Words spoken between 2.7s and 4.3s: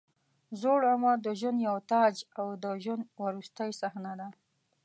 ژوند وروستۍ صحنه ده.